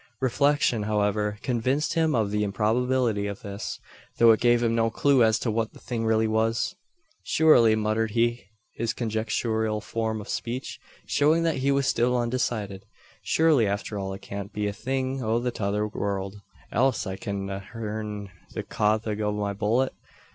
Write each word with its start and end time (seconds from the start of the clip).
Reflection, 0.19 0.81
however, 0.81 1.37
convinced 1.43 1.93
him 1.93 2.15
of 2.15 2.31
the 2.31 2.43
improbability 2.43 3.27
of 3.27 3.43
this; 3.43 3.79
though 4.17 4.31
it 4.31 4.39
gave 4.39 4.63
him 4.63 4.73
no 4.73 4.89
clue 4.89 5.23
as 5.23 5.37
to 5.37 5.51
what 5.51 5.73
the 5.73 5.79
thing 5.79 6.05
really 6.05 6.27
was. 6.27 6.73
"Shurly," 7.23 7.75
muttered 7.77 8.09
he, 8.17 8.45
his 8.73 8.93
conjectural 8.93 9.79
form 9.79 10.19
of 10.19 10.27
speech 10.27 10.79
showing 11.05 11.43
that 11.43 11.57
he 11.57 11.69
was 11.71 11.85
still 11.85 12.17
undecided, 12.17 12.87
"Shurly 13.23 13.69
arter 13.69 13.99
all 13.99 14.11
it 14.15 14.23
can't 14.23 14.51
be 14.51 14.65
a 14.65 14.73
thing 14.73 15.23
o' 15.23 15.37
the 15.37 15.51
tother 15.51 15.87
world 15.87 16.41
else 16.71 17.05
I 17.05 17.15
kedn't 17.15 17.51
a 17.51 17.59
heern 17.59 18.31
the 18.55 18.63
cothug 18.63 19.21
o' 19.21 19.31
my 19.31 19.53
bullet? 19.53 19.93